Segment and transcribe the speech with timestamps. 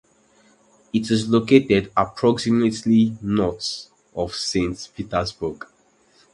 [0.93, 3.85] It is located approximately north
[4.15, 5.67] of Saint Petersburg.